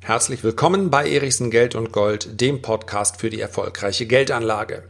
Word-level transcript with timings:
Herzlich 0.00 0.44
willkommen 0.44 0.88
bei 0.88 1.10
Erichsen 1.10 1.50
Geld 1.50 1.74
und 1.74 1.90
Gold, 1.90 2.40
dem 2.40 2.62
Podcast 2.62 3.20
für 3.20 3.28
die 3.28 3.40
erfolgreiche 3.40 4.06
Geldanlage. 4.06 4.84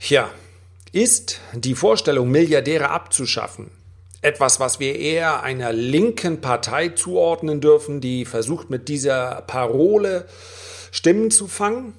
Ja, 0.00 0.30
ist 0.92 1.40
die 1.52 1.74
Vorstellung, 1.74 2.30
Milliardäre 2.30 2.88
abzuschaffen, 2.88 3.70
etwas, 4.22 4.60
was 4.60 4.80
wir 4.80 4.98
eher 4.98 5.42
einer 5.42 5.72
linken 5.74 6.40
Partei 6.40 6.88
zuordnen 6.88 7.60
dürfen, 7.60 8.00
die 8.00 8.24
versucht 8.24 8.70
mit 8.70 8.88
dieser 8.88 9.42
Parole 9.46 10.26
Stimmen 10.90 11.30
zu 11.30 11.46
fangen? 11.46 11.92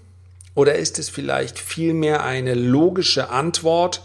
Oder 0.56 0.76
ist 0.76 1.00
es 1.00 1.10
vielleicht 1.10 1.60
vielmehr 1.60 2.24
eine 2.24 2.56
logische 2.56 3.30
Antwort 3.30 4.02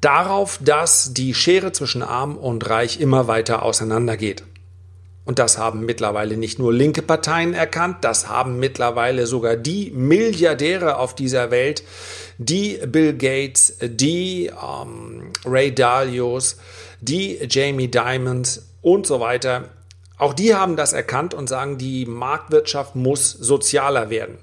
darauf, 0.00 0.58
dass 0.62 1.14
die 1.14 1.34
Schere 1.34 1.72
zwischen 1.72 2.02
arm 2.02 2.36
und 2.36 2.68
reich 2.68 3.00
immer 3.00 3.26
weiter 3.28 3.62
auseinandergeht? 3.62 4.44
Und 5.24 5.38
das 5.38 5.56
haben 5.56 5.86
mittlerweile 5.86 6.36
nicht 6.36 6.58
nur 6.58 6.72
linke 6.72 7.00
Parteien 7.00 7.54
erkannt, 7.54 7.98
das 8.02 8.28
haben 8.28 8.58
mittlerweile 8.58 9.26
sogar 9.26 9.56
die 9.56 9.90
Milliardäre 9.90 10.98
auf 10.98 11.14
dieser 11.14 11.50
Welt, 11.50 11.82
die 12.36 12.78
Bill 12.86 13.14
Gates, 13.14 13.78
die 13.80 14.46
ähm, 14.46 15.32
Ray 15.46 15.74
Dalios, 15.74 16.58
die 17.00 17.38
Jamie 17.48 17.88
Dimons 17.88 18.66
und 18.82 19.06
so 19.06 19.20
weiter. 19.20 19.70
Auch 20.18 20.34
die 20.34 20.54
haben 20.54 20.76
das 20.76 20.92
erkannt 20.92 21.32
und 21.32 21.48
sagen, 21.48 21.78
die 21.78 22.04
Marktwirtschaft 22.04 22.94
muss 22.94 23.30
sozialer 23.32 24.10
werden. 24.10 24.38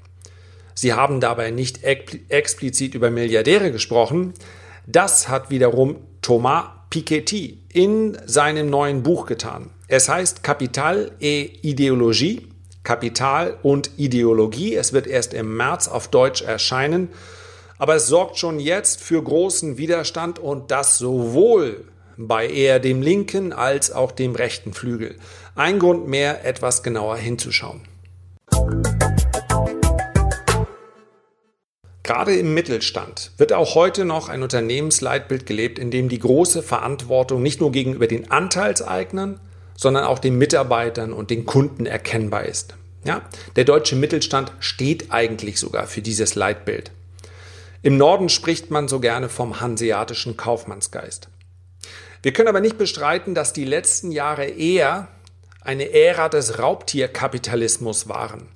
Sie 0.73 0.93
haben 0.93 1.19
dabei 1.19 1.51
nicht 1.51 1.83
explizit 1.83 2.95
über 2.95 3.11
Milliardäre 3.11 3.71
gesprochen. 3.71 4.33
Das 4.91 5.29
hat 5.29 5.49
wiederum 5.49 5.95
Thomas 6.21 6.65
Piketty 6.89 7.59
in 7.71 8.17
seinem 8.25 8.69
neuen 8.69 9.03
Buch 9.03 9.25
getan. 9.25 9.69
Es 9.87 10.09
heißt 10.09 10.43
Kapital 10.43 11.11
et 11.21 11.63
Ideologie, 11.63 12.49
Kapital 12.83 13.57
und 13.63 13.91
Ideologie. 13.95 14.75
Es 14.75 14.91
wird 14.91 15.07
erst 15.07 15.33
im 15.33 15.55
März 15.55 15.87
auf 15.87 16.09
Deutsch 16.09 16.41
erscheinen, 16.41 17.07
aber 17.77 17.95
es 17.95 18.07
sorgt 18.07 18.37
schon 18.37 18.59
jetzt 18.59 19.01
für 19.01 19.23
großen 19.23 19.77
Widerstand 19.77 20.39
und 20.39 20.71
das 20.71 20.97
sowohl 20.97 21.85
bei 22.17 22.49
eher 22.49 22.81
dem 22.81 23.01
linken 23.01 23.53
als 23.53 23.93
auch 23.93 24.11
dem 24.11 24.35
rechten 24.35 24.73
Flügel. 24.73 25.15
Ein 25.55 25.79
Grund 25.79 26.09
mehr, 26.09 26.43
etwas 26.43 26.83
genauer 26.83 27.15
hinzuschauen. 27.15 27.81
Gerade 32.11 32.35
im 32.35 32.53
Mittelstand 32.53 33.31
wird 33.37 33.53
auch 33.53 33.73
heute 33.73 34.03
noch 34.03 34.27
ein 34.27 34.43
Unternehmensleitbild 34.43 35.45
gelebt, 35.45 35.79
in 35.79 35.91
dem 35.91 36.09
die 36.09 36.19
große 36.19 36.61
Verantwortung 36.61 37.41
nicht 37.41 37.61
nur 37.61 37.71
gegenüber 37.71 38.05
den 38.05 38.29
Anteilseignern, 38.29 39.39
sondern 39.77 40.03
auch 40.03 40.19
den 40.19 40.37
Mitarbeitern 40.37 41.13
und 41.13 41.29
den 41.29 41.45
Kunden 41.45 41.85
erkennbar 41.85 42.43
ist. 42.43 42.75
Ja, 43.05 43.21
der 43.55 43.63
deutsche 43.63 43.95
Mittelstand 43.95 44.51
steht 44.59 45.13
eigentlich 45.13 45.57
sogar 45.57 45.87
für 45.87 46.01
dieses 46.01 46.35
Leitbild. 46.35 46.91
Im 47.81 47.95
Norden 47.95 48.27
spricht 48.27 48.71
man 48.71 48.89
so 48.89 48.99
gerne 48.99 49.29
vom 49.29 49.61
hanseatischen 49.61 50.35
Kaufmannsgeist. 50.35 51.29
Wir 52.23 52.33
können 52.33 52.49
aber 52.49 52.59
nicht 52.59 52.77
bestreiten, 52.77 53.35
dass 53.35 53.53
die 53.53 53.63
letzten 53.63 54.11
Jahre 54.11 54.47
eher 54.47 55.07
eine 55.61 55.93
Ära 55.93 56.27
des 56.27 56.59
Raubtierkapitalismus 56.59 58.09
waren. 58.09 58.49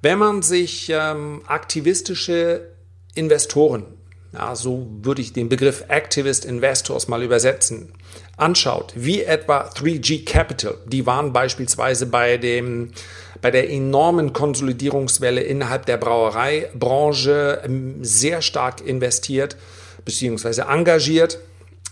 Wenn 0.00 0.18
man 0.18 0.42
sich 0.42 0.90
ähm, 0.90 1.42
aktivistische 1.46 2.70
Investoren, 3.14 3.84
ja, 4.32 4.54
so 4.54 4.86
würde 5.02 5.22
ich 5.22 5.32
den 5.32 5.48
Begriff 5.48 5.84
Activist 5.88 6.44
Investors 6.44 7.08
mal 7.08 7.22
übersetzen, 7.22 7.92
anschaut, 8.36 8.92
wie 8.94 9.22
etwa 9.22 9.68
3G 9.68 10.24
Capital, 10.24 10.76
die 10.86 11.06
waren 11.06 11.32
beispielsweise 11.32 12.06
bei 12.06 12.36
dem 12.36 12.92
bei 13.40 13.50
der 13.52 13.70
enormen 13.70 14.32
Konsolidierungswelle 14.32 15.40
innerhalb 15.40 15.86
der 15.86 15.96
Brauereibranche 15.96 17.62
ähm, 17.64 18.02
sehr 18.02 18.42
stark 18.42 18.80
investiert 18.84 19.56
bzw. 20.04 20.62
engagiert. 20.62 21.38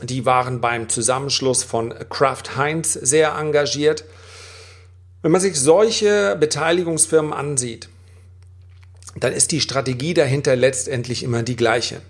Die 0.02 0.26
waren 0.26 0.60
beim 0.60 0.88
Zusammenschluss 0.88 1.62
von 1.62 1.94
Kraft 2.10 2.56
Heinz 2.56 2.92
sehr 2.92 3.34
engagiert. 3.34 4.04
Wenn 5.22 5.32
man 5.32 5.40
sich 5.40 5.58
solche 5.58 6.36
Beteiligungsfirmen 6.38 7.32
ansieht, 7.32 7.88
dann 9.20 9.32
ist 9.32 9.52
die 9.52 9.60
Strategie 9.60 10.14
dahinter 10.14 10.56
letztendlich 10.56 11.22
immer 11.22 11.42
die 11.42 11.56
gleiche. 11.56 12.00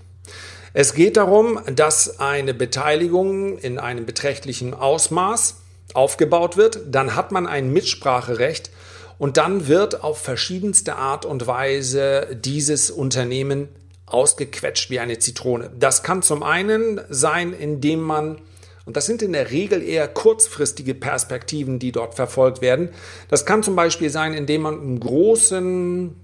Es 0.73 0.93
geht 0.93 1.17
darum, 1.17 1.61
dass 1.75 2.21
eine 2.21 2.53
Beteiligung 2.53 3.59
in 3.59 3.79
einem 3.79 4.05
beträchtlichen 4.05 4.75
Ausmaß 4.75 5.57
aufgebaut 5.95 6.57
wird, 6.57 6.81
dann 6.91 7.15
hat 7.15 7.33
man 7.33 7.47
ein 7.47 7.73
Mitspracherecht 7.73 8.71
und 9.19 9.39
dann 9.39 9.69
wird 9.69 10.03
auf 10.05 10.19
verschiedenste 10.19 10.97
Art 10.97 11.25
und 11.25 11.47
Weise 11.47 12.37
dieses 12.39 12.91
Unternehmen 12.91 13.69
ausgequetscht 14.05 14.91
wie 14.91 15.01
eine 15.01 15.19
Zitrone. 15.19 15.71
Das 15.79 16.03
kann 16.03 16.23
zum 16.23 16.43
einen 16.43 17.01
sein, 17.09 17.53
indem 17.53 18.01
man 18.03 18.43
und 18.85 18.97
das 18.97 19.07
sind 19.07 19.21
in 19.21 19.33
der 19.33 19.51
Regel 19.51 19.83
eher 19.83 20.07
kurzfristige 20.07 20.95
Perspektiven, 20.95 21.81
die 21.81 21.91
dort 21.91 22.15
verfolgt 22.15 22.61
werden. 22.61 22.91
Das 23.29 23.45
kann 23.45 23.65
zum 23.65 23.75
Beispiel 23.75 24.11
sein, 24.11 24.33
indem 24.33 24.63
man 24.63 24.81
im 24.81 25.01
großen 25.01 26.15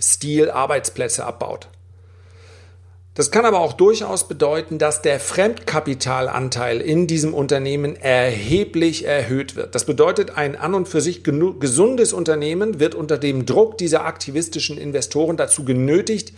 Stil 0.00 0.50
Arbeitsplätze 0.50 1.24
abbaut. 1.24 1.68
Das 3.14 3.30
kann 3.30 3.44
aber 3.44 3.60
auch 3.60 3.74
durchaus 3.74 4.26
bedeuten, 4.26 4.78
dass 4.78 5.02
der 5.02 5.20
Fremdkapitalanteil 5.20 6.80
in 6.80 7.06
diesem 7.06 7.34
Unternehmen 7.34 7.94
erheblich 7.94 9.04
erhöht 9.04 9.54
wird. 9.54 9.74
Das 9.74 9.84
bedeutet, 9.84 10.38
ein 10.38 10.56
an 10.56 10.72
und 10.72 10.88
für 10.88 11.02
sich 11.02 11.22
gesundes 11.22 12.14
Unternehmen 12.14 12.80
wird 12.80 12.94
unter 12.94 13.18
dem 13.18 13.44
Druck 13.44 13.76
dieser 13.76 14.06
aktivistischen 14.06 14.78
Investoren 14.78 15.36
dazu 15.36 15.66
genötigt, 15.66 16.32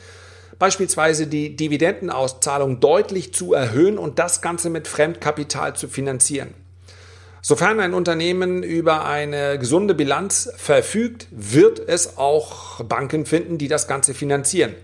beispielsweise 0.59 1.29
die 1.29 1.55
Dividendenauszahlung 1.55 2.81
deutlich 2.81 3.33
zu 3.33 3.55
erhöhen 3.55 3.97
und 3.97 4.19
das 4.19 4.43
Ganze 4.43 4.69
mit 4.69 4.89
Fremdkapital 4.89 5.77
zu 5.77 5.87
finanzieren. 5.87 6.55
Sofern 7.47 7.79
ein 7.79 7.93
Unternehmen 7.93 8.63
über 8.63 9.05
eine 9.05 9.59
gesunde 9.59 9.95
Bilanz 9.95 10.51
verfügt, 10.57 11.27
wird 11.31 11.79
es 11.79 12.17
auch 12.17 12.83
Banken 12.83 13.27
finden, 13.27 13.59
die 13.59 13.69
das 13.69 13.87
Ganze 13.87 14.15
finanzieren. 14.15 14.75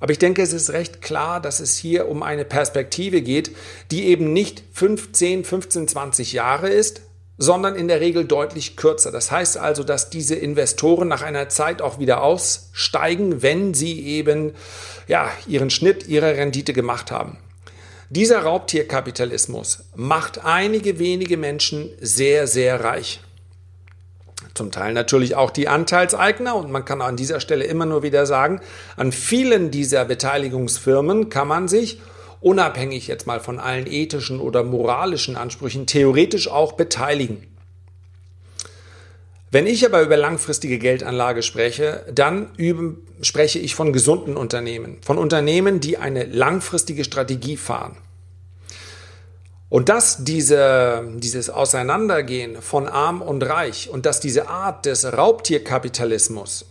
Aber 0.00 0.10
ich 0.10 0.18
denke, 0.18 0.40
es 0.40 0.54
ist 0.54 0.70
recht 0.70 1.02
klar, 1.02 1.38
dass 1.38 1.60
es 1.60 1.76
hier 1.76 2.08
um 2.08 2.22
eine 2.22 2.46
Perspektive 2.46 3.20
geht, 3.20 3.54
die 3.90 4.06
eben 4.06 4.32
nicht 4.32 4.64
15, 4.72 5.44
15, 5.44 5.86
20 5.86 6.32
Jahre 6.32 6.70
ist, 6.70 7.02
sondern 7.36 7.76
in 7.76 7.88
der 7.88 8.00
Regel 8.00 8.24
deutlich 8.24 8.78
kürzer. 8.78 9.12
Das 9.12 9.30
heißt 9.30 9.58
also, 9.58 9.84
dass 9.84 10.08
diese 10.08 10.34
Investoren 10.34 11.08
nach 11.08 11.20
einer 11.20 11.50
Zeit 11.50 11.82
auch 11.82 11.98
wieder 11.98 12.22
aussteigen, 12.22 13.42
wenn 13.42 13.74
sie 13.74 14.02
eben 14.06 14.54
ja, 15.08 15.30
ihren 15.46 15.68
Schnitt, 15.68 16.08
ihre 16.08 16.38
Rendite 16.38 16.72
gemacht 16.72 17.10
haben. 17.10 17.36
Dieser 18.14 18.42
Raubtierkapitalismus 18.42 19.84
macht 19.96 20.44
einige 20.44 20.98
wenige 20.98 21.38
Menschen 21.38 21.88
sehr, 21.98 22.46
sehr 22.46 22.84
reich. 22.84 23.20
Zum 24.52 24.70
Teil 24.70 24.92
natürlich 24.92 25.34
auch 25.34 25.50
die 25.50 25.66
Anteilseigner 25.66 26.54
und 26.54 26.70
man 26.70 26.84
kann 26.84 27.00
an 27.00 27.16
dieser 27.16 27.40
Stelle 27.40 27.64
immer 27.64 27.86
nur 27.86 28.02
wieder 28.02 28.26
sagen, 28.26 28.60
an 28.98 29.12
vielen 29.12 29.70
dieser 29.70 30.04
Beteiligungsfirmen 30.04 31.30
kann 31.30 31.48
man 31.48 31.68
sich 31.68 32.02
unabhängig 32.42 33.06
jetzt 33.06 33.26
mal 33.26 33.40
von 33.40 33.58
allen 33.58 33.86
ethischen 33.90 34.40
oder 34.40 34.62
moralischen 34.62 35.38
Ansprüchen 35.38 35.86
theoretisch 35.86 36.48
auch 36.48 36.72
beteiligen. 36.72 37.46
Wenn 39.50 39.66
ich 39.66 39.86
aber 39.86 40.02
über 40.02 40.18
langfristige 40.18 40.78
Geldanlage 40.78 41.42
spreche, 41.42 42.04
dann 42.12 42.50
üben, 42.58 43.06
spreche 43.22 43.58
ich 43.58 43.74
von 43.74 43.94
gesunden 43.94 44.36
Unternehmen, 44.36 44.98
von 45.02 45.16
Unternehmen, 45.16 45.80
die 45.80 45.96
eine 45.96 46.24
langfristige 46.24 47.04
Strategie 47.04 47.56
fahren. 47.56 47.96
Und 49.72 49.88
dass 49.88 50.22
diese, 50.22 51.02
dieses 51.14 51.48
Auseinandergehen 51.48 52.60
von 52.60 52.86
arm 52.86 53.22
und 53.22 53.42
reich 53.42 53.88
und 53.88 54.04
dass 54.04 54.20
diese 54.20 54.48
Art 54.48 54.84
des 54.84 55.16
Raubtierkapitalismus 55.16 56.66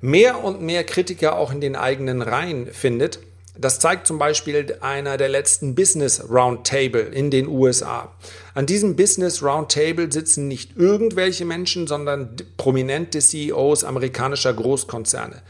mehr 0.00 0.42
und 0.42 0.60
mehr 0.60 0.82
Kritiker 0.82 1.36
auch 1.36 1.52
in 1.52 1.60
den 1.60 1.76
eigenen 1.76 2.20
Reihen 2.20 2.66
findet, 2.72 3.20
das 3.56 3.78
zeigt 3.78 4.08
zum 4.08 4.18
Beispiel 4.18 4.78
einer 4.80 5.16
der 5.16 5.28
letzten 5.28 5.76
Business 5.76 6.24
Roundtable 6.28 7.02
in 7.02 7.30
den 7.30 7.46
USA. 7.46 8.10
An 8.52 8.66
diesem 8.66 8.96
Business 8.96 9.40
Roundtable 9.40 10.10
sitzen 10.10 10.48
nicht 10.48 10.76
irgendwelche 10.76 11.44
Menschen, 11.44 11.86
sondern 11.86 12.34
prominente 12.56 13.20
CEOs 13.20 13.84
amerikanischer 13.84 14.54
Großkonzerne. 14.54 15.40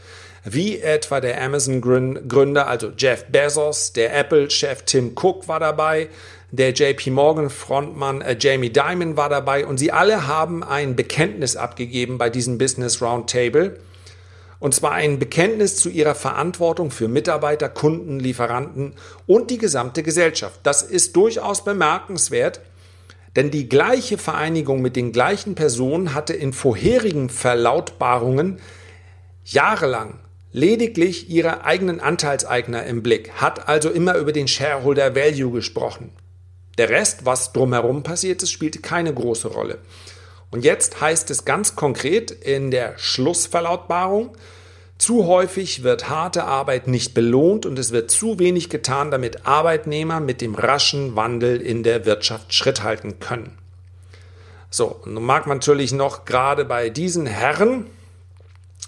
Wie 0.45 0.79
etwa 0.79 1.19
der 1.19 1.41
Amazon-Gründer, 1.41 2.67
also 2.67 2.91
Jeff 2.95 3.25
Bezos, 3.25 3.91
der 3.91 4.15
Apple-Chef 4.15 4.83
Tim 4.83 5.13
Cook 5.15 5.47
war 5.47 5.59
dabei, 5.59 6.09
der 6.51 6.71
JP 6.71 7.11
Morgan 7.11 7.49
Frontmann 7.49 8.21
äh, 8.21 8.35
Jamie 8.39 8.71
Dimon 8.71 9.17
war 9.17 9.29
dabei 9.29 9.65
und 9.65 9.77
sie 9.77 9.91
alle 9.91 10.27
haben 10.27 10.63
ein 10.63 10.95
Bekenntnis 10.95 11.55
abgegeben 11.55 12.17
bei 12.17 12.29
diesem 12.29 12.57
Business 12.57 13.01
Roundtable 13.01 13.79
und 14.59 14.75
zwar 14.75 14.91
ein 14.91 15.19
Bekenntnis 15.19 15.77
zu 15.77 15.89
ihrer 15.89 16.15
Verantwortung 16.15 16.91
für 16.91 17.07
Mitarbeiter, 17.07 17.69
Kunden, 17.69 18.19
Lieferanten 18.19 18.93
und 19.25 19.51
die 19.51 19.57
gesamte 19.57 20.03
Gesellschaft. 20.03 20.59
Das 20.63 20.81
ist 20.81 21.15
durchaus 21.15 21.63
bemerkenswert, 21.63 22.61
Denn 23.35 23.51
die 23.51 23.69
gleiche 23.69 24.17
Vereinigung 24.17 24.81
mit 24.81 24.95
den 24.95 25.11
gleichen 25.11 25.55
Personen 25.55 26.13
hatte 26.13 26.33
in 26.33 26.51
vorherigen 26.51 27.29
Verlautbarungen 27.29 28.59
jahrelang 29.45 30.19
lediglich 30.51 31.29
ihre 31.29 31.63
eigenen 31.63 31.99
Anteilseigner 31.99 32.83
im 32.85 33.03
Blick, 33.03 33.31
hat 33.33 33.67
also 33.67 33.89
immer 33.91 34.15
über 34.15 34.31
den 34.31 34.47
Shareholder 34.47 35.15
Value 35.15 35.51
gesprochen. 35.51 36.11
Der 36.79 36.89
Rest, 36.89 37.25
was 37.25 37.51
drumherum 37.51 38.03
passiert 38.03 38.41
ist, 38.41 38.51
spielte 38.51 38.79
keine 38.79 39.13
große 39.13 39.49
Rolle. 39.49 39.79
Und 40.49 40.63
jetzt 40.63 41.01
heißt 41.01 41.29
es 41.29 41.43
ganz 41.43 41.75
konkret 41.75 42.31
in 42.31 42.71
der 42.71 42.97
Schlussverlautbarung, 42.97 44.29
zu 44.97 45.27
häufig 45.27 45.83
wird 45.83 46.07
harte 46.07 46.45
Arbeit 46.45 46.87
nicht 46.87 47.13
belohnt 47.13 47.65
und 47.65 47.77
es 47.77 47.91
wird 47.91 48.11
zu 48.11 48.39
wenig 48.39 48.69
getan, 48.69 49.11
damit 49.11 49.45
Arbeitnehmer 49.45 50.21
mit 50.21 50.39
dem 50.39 50.55
raschen 50.55 51.17
Wandel 51.17 51.59
in 51.59 51.83
der 51.83 52.05
Wirtschaft 52.05 52.53
Schritt 52.53 52.81
halten 52.81 53.19
können. 53.19 53.57
So, 54.69 55.01
nun 55.03 55.23
mag 55.23 55.47
man 55.47 55.57
natürlich 55.57 55.91
noch 55.91 56.23
gerade 56.23 56.63
bei 56.63 56.89
diesen 56.89 57.25
Herren, 57.25 57.87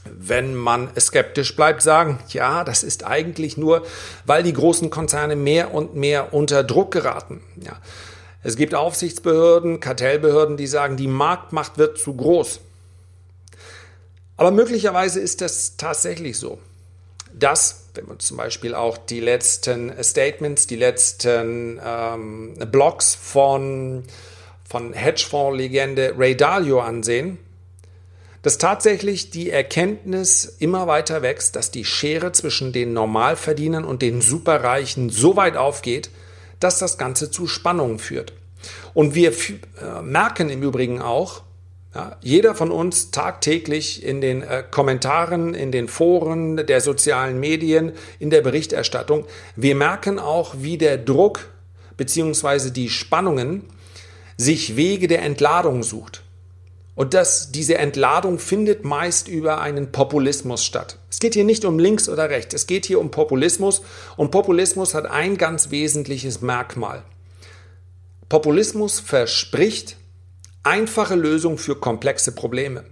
wenn 0.06 0.56
man 0.56 0.90
skeptisch 1.00 1.56
bleibt, 1.56 1.82
sagen, 1.82 2.20
ja, 2.30 2.64
das 2.64 2.84
ist 2.84 3.06
eigentlich 3.06 3.58
nur, 3.58 3.86
weil 4.26 4.44
die 4.44 4.54
großen 4.54 4.90
Konzerne 4.90 5.36
mehr 5.36 5.74
und 5.74 5.96
mehr 5.96 6.34
unter 6.34 6.64
Druck 6.64 6.92
geraten. 6.92 7.42
Ja. 7.64 7.78
Es 8.44 8.56
gibt 8.56 8.74
Aufsichtsbehörden, 8.74 9.80
Kartellbehörden, 9.80 10.58
die 10.58 10.68
sagen, 10.68 10.98
die 10.98 11.08
Marktmacht 11.08 11.78
wird 11.78 12.00
zu 12.00 12.16
groß. 12.16 12.60
Aber 14.38 14.50
möglicherweise 14.50 15.20
ist 15.20 15.42
das 15.42 15.78
tatsächlich 15.78 16.40
so, 16.40 16.58
dass, 17.32 17.90
wenn 17.94 18.08
wir 18.08 18.18
zum 18.18 18.38
Beispiel 18.38 18.74
auch 18.74 18.98
die 18.98 19.20
letzten 19.20 19.94
Statements, 20.04 20.66
die 20.66 20.76
letzten 20.76 21.80
ähm, 21.86 22.56
Blogs 22.72 23.14
von, 23.14 24.04
von 24.68 24.94
Hedgefonds-Legende 24.94 26.16
Ray 26.18 26.36
Dalio 26.36 26.80
ansehen, 26.80 27.38
dass 28.42 28.58
tatsächlich 28.58 29.30
die 29.30 29.50
Erkenntnis 29.50 30.46
immer 30.60 30.88
weiter 30.88 31.22
wächst, 31.22 31.56
dass 31.56 31.72
die 31.72 31.86
Schere 31.86 32.32
zwischen 32.32 32.74
den 32.74 32.94
Normalverdienern 32.94 33.86
und 33.86 34.02
den 34.02 34.22
Superreichen 34.22 35.10
so 35.10 35.36
weit 35.36 35.58
aufgeht, 35.58 36.10
dass 36.60 36.80
das 36.80 36.98
Ganze 36.98 37.30
zu 37.30 37.48
Spannungen 37.48 38.00
führt. 38.00 38.34
Und 38.94 39.16
wir 39.16 39.32
äh, 39.32 40.02
merken 40.02 40.50
im 40.50 40.64
Übrigen 40.64 41.02
auch, 41.02 41.44
ja, 41.94 42.16
jeder 42.22 42.56
von 42.56 42.72
uns 42.72 43.12
tagtäglich 43.12 44.04
in 44.04 44.22
den 44.22 44.44
äh, 44.44 44.64
Kommentaren, 44.70 45.54
in 45.54 45.72
den 45.72 45.88
Foren 45.88 46.66
der 46.66 46.80
sozialen 46.80 47.40
Medien, 47.40 47.92
in 48.18 48.30
der 48.30 48.42
Berichterstattung, 48.42 49.26
wir 49.56 49.76
merken 49.76 50.18
auch, 50.18 50.56
wie 50.58 50.78
der 50.78 50.98
Druck 50.98 51.50
bzw. 51.98 52.70
die 52.70 52.90
Spannungen 52.90 53.66
sich 54.38 54.76
Wege 54.78 55.08
der 55.08 55.22
Entladung 55.24 55.84
sucht. 55.84 56.24
Und 56.94 57.14
dass 57.14 57.52
diese 57.52 57.78
Entladung 57.78 58.38
findet 58.38 58.84
meist 58.84 59.28
über 59.28 59.62
einen 59.62 59.92
Populismus 59.92 60.66
statt. 60.66 60.98
Es 61.10 61.20
geht 61.20 61.34
hier 61.34 61.46
nicht 61.46 61.64
um 61.64 61.80
links 61.80 62.10
oder 62.10 62.30
rechts, 62.30 62.54
es 62.54 62.68
geht 62.68 62.86
hier 62.86 63.00
um 63.00 63.12
Populismus 63.12 63.82
und 64.18 64.32
Populismus 64.32 64.94
hat 64.94 65.06
ein 65.06 65.38
ganz 65.38 65.72
wesentliches 65.72 66.42
Merkmal. 66.42 67.04
Populismus 68.28 69.00
verspricht 69.00 69.98
einfache 70.64 71.16
Lösungen 71.16 71.58
für 71.58 71.76
komplexe 71.76 72.34
Probleme. 72.34 72.84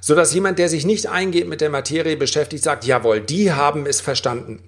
Sodass 0.00 0.34
jemand, 0.34 0.58
der 0.58 0.68
sich 0.68 0.84
nicht 0.84 1.08
eingehend 1.08 1.48
mit 1.48 1.60
der 1.60 1.70
Materie 1.70 2.16
beschäftigt, 2.16 2.62
sagt, 2.62 2.84
jawohl, 2.84 3.20
die 3.20 3.52
haben 3.52 3.86
es 3.86 4.00
verstanden. 4.00 4.62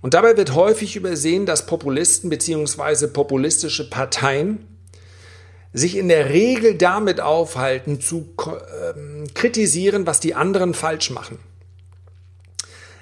Und 0.00 0.14
dabei 0.14 0.36
wird 0.36 0.54
häufig 0.54 0.96
übersehen, 0.96 1.46
dass 1.46 1.66
Populisten 1.66 2.28
bzw. 2.28 3.06
populistische 3.06 3.88
Parteien 3.88 4.66
sich 5.72 5.96
in 5.96 6.08
der 6.08 6.30
Regel 6.30 6.74
damit 6.76 7.20
aufhalten, 7.20 8.00
zu 8.00 8.34
äh, 8.38 9.28
kritisieren, 9.34 10.06
was 10.06 10.20
die 10.20 10.34
anderen 10.34 10.74
falsch 10.74 11.10
machen. 11.10 11.38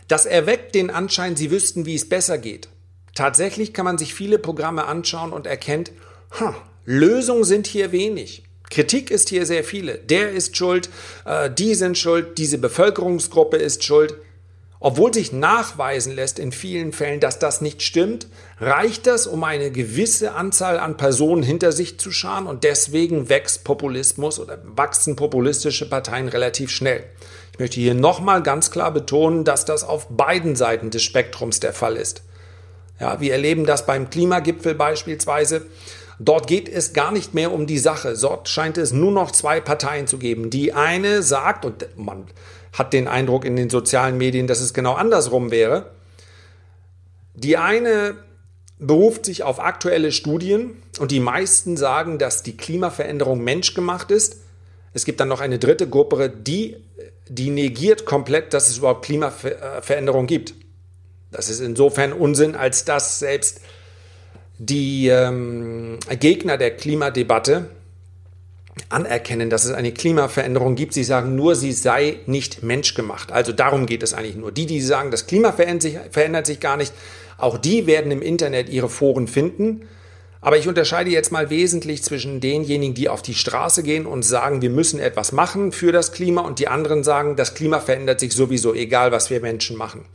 Das 0.09 0.27
erweckt 0.27 0.75
den 0.75 0.91
Anschein, 0.91 1.37
sie 1.37 1.51
wüssten, 1.51 1.87
wie 1.87 1.95
es 1.95 2.09
besser 2.09 2.39
geht. 2.39 2.69
Tatsächlich 3.15 3.73
kann 3.73 3.85
man 3.85 3.99
sich 3.99 4.15
viele 4.15 4.39
Programme 4.39 4.87
anschauen 4.87 5.33
und 5.33 5.47
erkennt, 5.47 5.93
huh, 6.39 6.55
Lösungen 6.85 7.45
sind 7.45 7.67
hier 7.67 7.93
wenig. 7.93 8.45
Kritik 8.71 9.11
ist 9.11 9.29
hier 9.29 9.47
sehr 9.47 9.65
viele. 9.65 9.99
Der 9.99 10.31
ist 10.31 10.57
schuld, 10.57 10.91
äh, 11.25 11.51
die 11.51 11.75
sind 11.75 11.99
schuld, 11.99 12.39
diese 12.39 12.59
Bevölkerungsgruppe 12.59 13.57
ist 13.57 13.85
schuld. 13.85 14.15
Obwohl 14.83 15.13
sich 15.13 15.31
nachweisen 15.31 16.15
lässt 16.15 16.39
in 16.39 16.53
vielen 16.53 16.93
Fällen, 16.93 17.21
dass 17.21 17.39
das 17.39 17.61
nicht 17.61 17.83
stimmt, 17.83 18.27
reicht 18.59 19.07
das, 19.07 19.27
um 19.27 19.45
eine 19.45 19.71
gewisse 19.71 20.33
Anzahl 20.33 20.79
an 20.79 20.97
Personen 20.97 21.43
hinter 21.43 21.71
sich 21.71 22.01
zu 22.01 22.11
scharen 22.11 22.47
und 22.47 22.65
deswegen 22.65 23.29
wächst 23.29 23.63
Populismus 23.63 24.41
oder 24.41 24.59
wachsen 24.65 25.17
populistische 25.17 25.87
Parteien 25.87 26.29
relativ 26.29 26.71
schnell. 26.71 27.05
Ich 27.53 27.59
möchte 27.59 27.79
hier 27.79 27.93
nochmal 27.93 28.43
ganz 28.43 28.71
klar 28.71 28.91
betonen, 28.91 29.45
dass 29.45 29.67
das 29.67 29.85
auf 29.85 30.09
beiden 30.09 30.57
Seiten 30.57 30.89
des 30.89 31.03
Spektrums 31.03 31.61
der 31.61 31.75
Fall 31.75 31.97
ist. 31.97 32.23
Ja, 32.99 33.21
wir 33.21 33.33
erleben 33.33 33.67
das 33.67 33.85
beim 33.85 34.09
Klimagipfel 34.09 34.75
beispielsweise. 34.75 35.67
Dort 36.23 36.47
geht 36.49 36.69
es 36.69 36.93
gar 36.93 37.13
nicht 37.13 37.33
mehr 37.33 37.51
um 37.51 37.67
die 37.67 37.79
Sache. 37.79 38.15
Dort 38.15 38.51
scheint 38.51 38.77
es 38.77 38.93
nur 38.93 39.11
noch 39.11 39.31
zwei 39.31 39.59
Parteien 39.59 40.07
zu 40.07 40.19
geben. 40.19 40.51
Die 40.51 40.75
eine 40.75 41.23
sagt, 41.23 41.65
und 41.65 41.87
man 41.97 42.27
hat 42.75 42.93
den 42.93 43.09
Eindruck 43.09 43.47
in 43.47 43.57
den 43.57 43.71
sozialen 43.71 44.19
Medien, 44.19 44.47
dass 44.47 44.61
es 44.61 44.75
genau 44.75 44.93
andersrum 44.93 45.51
wäre. 45.51 45.93
Die 47.35 47.57
eine 47.57 48.17
beruft 48.79 49.25
sich 49.25 49.45
auf 49.45 49.61
aktuelle 49.61 50.13
Studien 50.13 50.83
und 50.99 51.11
die 51.11 51.21
meisten 51.21 51.79
sagen, 51.79 52.19
dass 52.19 52.43
die 52.43 52.57
Klimaveränderung 52.57 53.43
menschgemacht 53.43 54.11
ist. 54.11 54.43
Es 54.93 55.07
gibt 55.07 55.21
dann 55.21 55.29
noch 55.29 55.41
eine 55.41 55.59
dritte 55.59 55.89
Gruppe, 55.89 56.29
die, 56.29 56.77
die 57.29 57.49
negiert 57.49 58.05
komplett, 58.05 58.53
dass 58.53 58.69
es 58.69 58.77
überhaupt 58.77 59.07
Klimaveränderung 59.07 60.27
gibt. 60.27 60.53
Das 61.31 61.49
ist 61.49 61.61
insofern 61.61 62.13
Unsinn, 62.13 62.57
als 62.57 62.85
dass 62.85 63.21
selbst 63.21 63.63
die 64.63 65.09
ähm, 65.09 65.99
Gegner 66.21 66.59
der 66.59 66.77
Klimadebatte 66.77 67.71
anerkennen, 68.91 69.49
dass 69.49 69.65
es 69.65 69.73
eine 69.73 69.91
Klimaveränderung 69.91 70.75
gibt. 70.75 70.93
Sie 70.93 71.03
sagen 71.03 71.35
nur, 71.35 71.57
sie 71.57 71.73
sei 71.73 72.17
nicht 72.27 72.63
menschgemacht. 72.63 73.33
Also 73.33 73.53
darum 73.53 73.87
geht 73.87 74.03
es 74.03 74.13
eigentlich 74.13 74.37
nur. 74.37 74.53
Die, 74.53 74.67
die 74.67 74.83
sagen, 74.83 75.11
das 75.11 75.27
Klima 75.27 75.53
verändert 75.53 75.83
sich, 75.83 75.99
verändert 76.11 76.47
sich 76.47 76.61
gar 76.61 76.77
nicht, 76.77 76.93
auch 77.39 77.57
die 77.57 77.87
werden 77.87 78.13
im 78.13 78.21
Internet 78.21 78.69
ihre 78.69 78.91
Foren 78.91 79.29
finden. 79.29 79.89
Aber 80.43 80.57
ich 80.57 80.67
unterscheide 80.67 81.11
jetzt 81.11 81.33
mal 81.33 81.51
wesentlich 81.51 82.03
zwischen 82.03 82.41
denjenigen, 82.41 82.95
die 82.95 83.11
auf 83.11 83.21
die 83.21 83.35
Straße 83.35 83.83
gehen 83.83 84.07
und 84.07 84.23
sagen, 84.23 84.63
wir 84.63 84.71
müssen 84.71 84.99
etwas 84.99 85.33
machen 85.33 85.71
für 85.71 85.93
das 85.93 86.13
Klima 86.13 86.41
und 86.41 86.59
die 86.59 86.69
anderen 86.69 87.05
sagen, 87.05 87.37
das 87.37 87.55
Klima 87.55 87.79
verändert 87.81 88.21
sich 88.21 88.33
sowieso, 88.33 88.73
egal 88.75 89.13
was 89.13 89.29
wir 89.29 89.41
Menschen 89.41 89.77
machen. 89.77 90.07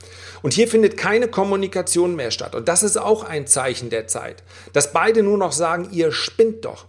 Und 0.42 0.54
hier 0.54 0.68
findet 0.68 0.98
keine 0.98 1.28
Kommunikation 1.28 2.16
mehr 2.16 2.32
statt. 2.32 2.56
Und 2.56 2.68
das 2.68 2.82
ist 2.82 2.98
auch 2.98 3.24
ein 3.24 3.46
Zeichen 3.46 3.92
der 3.92 4.08
Zeit, 4.08 4.44
dass 4.74 4.94
beide 4.94 5.22
nur 5.22 5.38
noch 5.38 5.52
sagen, 5.52 5.90
ihr 5.92 6.12
spinnt 6.12 6.66
doch. 6.66 6.86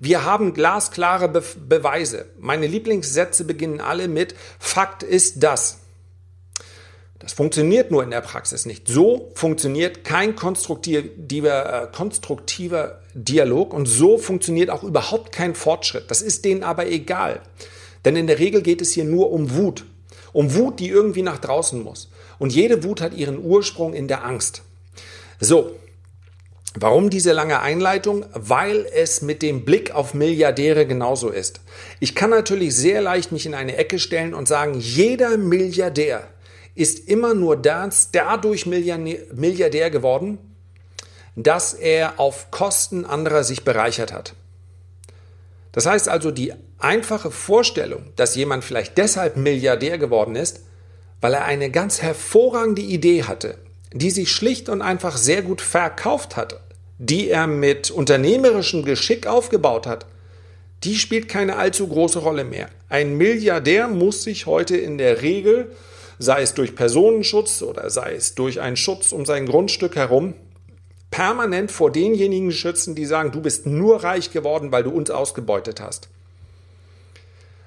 Wir 0.00 0.24
haben 0.24 0.54
glasklare 0.54 1.28
Be 1.28 1.42
Beweise. 1.68 2.26
Meine 2.38 2.68
Lieblingssätze 2.68 3.42
beginnen 3.44 3.80
alle 3.80 4.06
mit 4.06 4.36
Fakt 4.60 5.02
ist 5.02 5.42
das. 5.42 5.80
Das 7.28 7.34
funktioniert 7.34 7.90
nur 7.90 8.02
in 8.02 8.10
der 8.10 8.22
Praxis 8.22 8.64
nicht. 8.64 8.88
So 8.88 9.30
funktioniert 9.34 10.02
kein 10.02 10.34
konstruktiver, 10.34 11.82
äh, 11.82 11.86
konstruktiver 11.94 13.02
Dialog 13.12 13.74
und 13.74 13.84
so 13.84 14.16
funktioniert 14.16 14.70
auch 14.70 14.82
überhaupt 14.82 15.30
kein 15.30 15.54
Fortschritt. 15.54 16.10
Das 16.10 16.22
ist 16.22 16.46
denen 16.46 16.62
aber 16.62 16.86
egal. 16.86 17.42
Denn 18.06 18.16
in 18.16 18.28
der 18.28 18.38
Regel 18.38 18.62
geht 18.62 18.80
es 18.80 18.92
hier 18.92 19.04
nur 19.04 19.30
um 19.30 19.54
Wut. 19.54 19.84
Um 20.32 20.54
Wut, 20.54 20.80
die 20.80 20.88
irgendwie 20.88 21.20
nach 21.20 21.36
draußen 21.36 21.82
muss. 21.82 22.08
Und 22.38 22.54
jede 22.54 22.82
Wut 22.82 23.02
hat 23.02 23.12
ihren 23.12 23.44
Ursprung 23.44 23.92
in 23.92 24.08
der 24.08 24.24
Angst. 24.24 24.62
So, 25.38 25.72
Warum 26.80 27.10
diese 27.10 27.32
lange 27.32 27.60
Einleitung? 27.60 28.24
Weil 28.34 28.86
es 28.94 29.20
mit 29.20 29.42
dem 29.42 29.64
Blick 29.64 29.90
auf 29.90 30.14
Milliardäre 30.14 30.86
genauso 30.86 31.30
ist. 31.30 31.60
Ich 31.98 32.14
kann 32.14 32.30
natürlich 32.30 32.76
sehr 32.76 33.02
leicht 33.02 33.32
mich 33.32 33.46
in 33.46 33.54
eine 33.54 33.76
Ecke 33.76 33.98
stellen 33.98 34.32
und 34.32 34.46
sagen, 34.46 34.78
jeder 34.78 35.38
Milliardär 35.38 36.28
ist 36.78 37.08
immer 37.08 37.34
nur 37.34 37.56
das, 37.56 38.10
dadurch 38.12 38.64
Milliardär 38.64 39.90
geworden, 39.90 40.38
dass 41.34 41.74
er 41.74 42.20
auf 42.20 42.52
Kosten 42.52 43.04
anderer 43.04 43.42
sich 43.42 43.64
bereichert 43.64 44.12
hat. 44.12 44.34
Das 45.72 45.86
heißt 45.86 46.08
also, 46.08 46.30
die 46.30 46.52
einfache 46.78 47.32
Vorstellung, 47.32 48.04
dass 48.14 48.36
jemand 48.36 48.62
vielleicht 48.62 48.96
deshalb 48.96 49.36
Milliardär 49.36 49.98
geworden 49.98 50.36
ist, 50.36 50.60
weil 51.20 51.34
er 51.34 51.44
eine 51.44 51.70
ganz 51.70 52.00
hervorragende 52.00 52.82
Idee 52.82 53.24
hatte, 53.24 53.58
die 53.92 54.10
sich 54.10 54.30
schlicht 54.30 54.68
und 54.68 54.80
einfach 54.80 55.16
sehr 55.16 55.42
gut 55.42 55.60
verkauft 55.60 56.36
hat, 56.36 56.60
die 56.98 57.28
er 57.28 57.48
mit 57.48 57.90
unternehmerischem 57.90 58.84
Geschick 58.84 59.26
aufgebaut 59.26 59.88
hat, 59.88 60.06
die 60.84 60.94
spielt 60.94 61.28
keine 61.28 61.56
allzu 61.56 61.88
große 61.88 62.20
Rolle 62.20 62.44
mehr. 62.44 62.68
Ein 62.88 63.16
Milliardär 63.16 63.88
muss 63.88 64.22
sich 64.22 64.46
heute 64.46 64.76
in 64.76 64.96
der 64.96 65.22
Regel, 65.22 65.72
sei 66.18 66.42
es 66.42 66.54
durch 66.54 66.74
Personenschutz 66.74 67.62
oder 67.62 67.90
sei 67.90 68.14
es 68.14 68.34
durch 68.34 68.60
einen 68.60 68.76
Schutz 68.76 69.12
um 69.12 69.24
sein 69.24 69.46
Grundstück 69.46 69.96
herum, 69.96 70.34
permanent 71.10 71.70
vor 71.70 71.90
denjenigen 71.90 72.52
schützen, 72.52 72.94
die 72.94 73.06
sagen, 73.06 73.32
du 73.32 73.40
bist 73.40 73.66
nur 73.66 74.02
reich 74.04 74.30
geworden, 74.30 74.72
weil 74.72 74.82
du 74.82 74.90
uns 74.90 75.10
ausgebeutet 75.10 75.80
hast. 75.80 76.08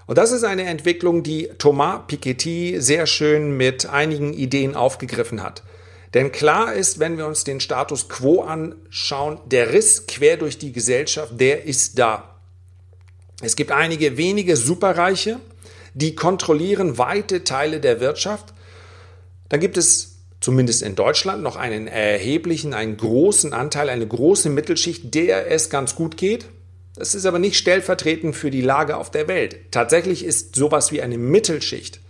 Und 0.06 0.18
das 0.18 0.32
ist 0.32 0.44
eine 0.44 0.64
Entwicklung, 0.64 1.24
die 1.24 1.50
Thomas 1.58 2.02
Piketty 2.08 2.76
sehr 2.80 3.08
schön 3.08 3.56
mit 3.56 3.86
einigen 3.86 4.34
Ideen 4.34 4.76
aufgegriffen 4.76 5.42
hat. 5.42 5.64
Denn 6.14 6.34
klar 6.34 6.74
ist, 6.74 7.00
wenn 7.00 7.18
wir 7.18 7.26
uns 7.26 7.46
den 7.46 7.62
Status 7.62 8.10
quo 8.10 8.42
anschauen, 8.42 9.40
der 9.46 9.72
Riss 9.72 10.08
quer 10.08 10.36
durch 10.36 10.58
die 10.58 10.74
Gesellschaft, 10.74 11.40
der 11.40 11.64
ist 11.64 11.98
da. 11.98 12.36
Es 13.42 13.56
gibt 13.56 13.72
einige 13.72 14.18
wenige 14.18 14.58
Superreiche, 14.58 15.40
die 15.94 16.16
kontrollieren 16.16 16.98
weite 16.98 17.44
Teile 17.44 17.80
der 17.80 18.00
Wirtschaft. 18.00 18.54
Dann 19.50 19.60
gibt 19.60 19.78
es 19.78 20.20
zumindest 20.40 20.82
in 20.82 20.96
Deutschland 20.96 21.44
noch 21.44 21.56
einen 21.56 21.88
erheblichen, 21.88 22.74
einen 22.74 22.98
großen 22.98 23.54
Anteil, 23.54 23.90
eine 23.90 24.08
große 24.08 24.50
Mittelschicht, 24.50 25.14
der 25.14 25.52
es 25.52 25.70
ganz 25.70 25.96
gut 25.96 26.18
geht. 26.18 26.46
Das 26.96 27.16
ist 27.16 27.26
aber 27.26 27.40
nicht 27.40 27.58
stellvertretend 27.58 28.36
für 28.36 28.52
die 28.52 28.62
Lage 28.62 28.98
auf 28.98 29.12
der 29.12 29.28
Welt. 29.28 29.72
Tatsächlich 29.72 30.26
ist 30.26 30.56
sowas 30.56 30.92
wie 30.92 31.02
eine 31.02 31.18
Mittelschicht 31.18 32.02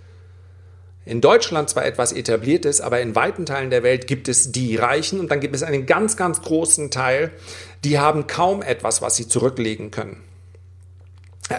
in 1.04 1.20
Deutschland 1.20 1.70
zwar 1.70 1.86
etwas 1.86 2.12
etabliert 2.14 2.66
ist, 2.66 2.80
aber 2.82 3.02
in 3.02 3.16
weiten 3.16 3.46
Teilen 3.46 3.72
der 3.72 3.84
Welt 3.84 4.06
gibt 4.06 4.28
es 4.28 4.52
die 4.52 4.76
Reichen 4.76 5.20
und 5.20 5.32
dann 5.32 5.40
gibt 5.40 5.56
es 5.56 5.64
einen 5.64 5.86
ganz, 5.86 6.16
ganz 6.16 6.42
großen 6.42 6.92
Teil, 6.92 7.32
die 7.84 7.98
haben 7.98 8.28
kaum 8.28 8.62
etwas, 8.62 9.02
was 9.02 9.16
sie 9.16 9.28
zurücklegen 9.28 9.90
können. 9.90 10.24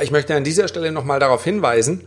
Ich 0.00 0.10
möchte 0.10 0.34
an 0.34 0.44
dieser 0.44 0.68
Stelle 0.68 0.92
nochmal 0.92 1.20
darauf 1.20 1.44
hinweisen, 1.44 2.04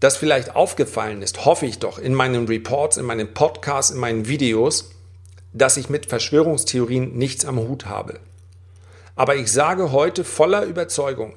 dass 0.00 0.16
vielleicht 0.16 0.56
aufgefallen 0.56 1.22
ist, 1.22 1.44
hoffe 1.44 1.66
ich 1.66 1.78
doch, 1.78 1.98
in 1.98 2.14
meinen 2.14 2.46
Reports, 2.46 2.96
in 2.96 3.04
meinen 3.04 3.34
Podcasts, 3.34 3.92
in 3.92 3.98
meinen 3.98 4.26
Videos, 4.26 4.90
dass 5.52 5.76
ich 5.76 5.88
mit 5.88 6.06
Verschwörungstheorien 6.06 7.16
nichts 7.16 7.44
am 7.44 7.58
Hut 7.58 7.86
habe. 7.86 8.18
Aber 9.14 9.36
ich 9.36 9.52
sage 9.52 9.92
heute 9.92 10.24
voller 10.24 10.64
Überzeugung, 10.64 11.34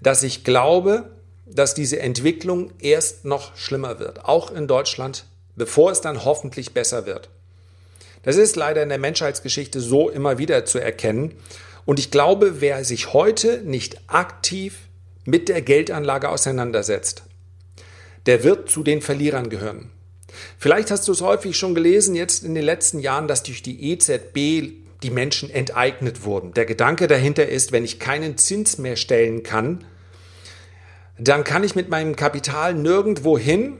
dass 0.00 0.22
ich 0.22 0.44
glaube, 0.44 1.10
dass 1.46 1.74
diese 1.74 2.00
Entwicklung 2.00 2.72
erst 2.80 3.24
noch 3.24 3.56
schlimmer 3.56 3.98
wird, 3.98 4.24
auch 4.24 4.50
in 4.50 4.66
Deutschland, 4.66 5.26
bevor 5.56 5.90
es 5.90 6.00
dann 6.00 6.24
hoffentlich 6.24 6.72
besser 6.72 7.04
wird. 7.06 7.28
Das 8.22 8.36
ist 8.36 8.56
leider 8.56 8.82
in 8.82 8.88
der 8.88 8.98
Menschheitsgeschichte 8.98 9.80
so 9.80 10.08
immer 10.08 10.38
wieder 10.38 10.64
zu 10.64 10.78
erkennen. 10.78 11.34
Und 11.84 11.98
ich 11.98 12.10
glaube, 12.10 12.60
wer 12.60 12.84
sich 12.84 13.12
heute 13.12 13.62
nicht 13.64 14.00
aktiv 14.06 14.88
mit 15.24 15.48
der 15.48 15.62
Geldanlage 15.62 16.28
auseinandersetzt, 16.28 17.24
der 18.26 18.44
wird 18.44 18.70
zu 18.70 18.82
den 18.82 19.00
Verlierern 19.00 19.50
gehören. 19.50 19.90
Vielleicht 20.58 20.90
hast 20.90 21.08
du 21.08 21.12
es 21.12 21.20
häufig 21.20 21.56
schon 21.56 21.74
gelesen, 21.74 22.14
jetzt 22.14 22.44
in 22.44 22.54
den 22.54 22.64
letzten 22.64 22.98
Jahren, 22.98 23.28
dass 23.28 23.42
durch 23.42 23.62
die 23.62 23.92
EZB 23.92 24.72
die 25.02 25.10
Menschen 25.10 25.50
enteignet 25.50 26.24
wurden. 26.24 26.54
Der 26.54 26.64
Gedanke 26.64 27.08
dahinter 27.08 27.48
ist, 27.48 27.72
wenn 27.72 27.84
ich 27.84 27.98
keinen 27.98 28.38
Zins 28.38 28.78
mehr 28.78 28.96
stellen 28.96 29.42
kann, 29.42 29.84
dann 31.18 31.44
kann 31.44 31.64
ich 31.64 31.74
mit 31.74 31.88
meinem 31.88 32.16
Kapital 32.16 32.74
nirgendwo 32.74 33.36
hin 33.36 33.78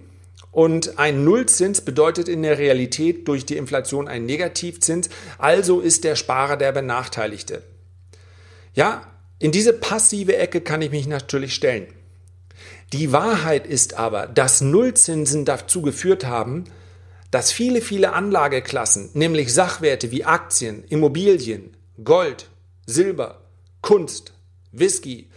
und 0.50 0.99
ein 0.99 1.25
Nullzins 1.25 1.80
bedeutet 1.80 2.28
in 2.28 2.42
der 2.42 2.59
Realität 2.59 3.26
durch 3.26 3.47
die 3.47 3.56
Inflation 3.56 4.06
ein 4.06 4.26
Negativzins, 4.26 5.09
also 5.38 5.80
ist 5.80 6.04
der 6.04 6.14
Sparer 6.14 6.56
der 6.56 6.73
Benachteiligte. 6.73 7.62
Ja, 8.75 9.07
in 9.38 9.52
diese 9.52 9.73
passive 9.73 10.37
Ecke 10.37 10.61
kann 10.61 10.83
ich 10.83 10.91
mich 10.91 11.07
natürlich 11.07 11.55
stellen. 11.55 11.88
Die 12.93 13.12
Wahrheit 13.12 13.67
ist 13.67 13.95
aber, 13.95 14.26
dass 14.26 14.61
Nullzinsen 14.61 15.45
dazu 15.45 15.83
geführt 15.83 16.26
haben, 16.26 16.64
dass 17.31 17.50
viele, 17.50 17.81
viele 17.81 18.12
Anlageklassen, 18.12 19.11
nämlich 19.14 19.52
Sachwerte 19.52 20.11
wie 20.11 20.25
Aktien, 20.25 20.85
Immobilien, 20.85 21.75
Gold, 22.05 22.49
Silber, 22.87 23.41
Kunst, 23.81 24.35
Whisky, 24.71 25.29